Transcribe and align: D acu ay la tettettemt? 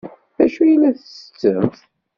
D 0.37 0.39
acu 0.45 0.59
ay 0.63 0.75
la 0.79 0.89
tettettemt? 0.95 1.79